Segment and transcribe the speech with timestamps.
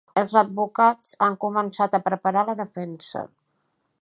[0.19, 3.27] Els advocats han començat a preparar la defensa.